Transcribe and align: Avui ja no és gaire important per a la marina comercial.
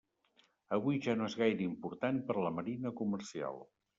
Avui 0.77 0.97
ja 1.07 1.15
no 1.19 1.27
és 1.31 1.35
gaire 1.41 1.63
important 1.67 2.19
per 2.31 2.37
a 2.39 2.45
la 2.47 2.53
marina 2.57 2.95
comercial. 3.03 3.63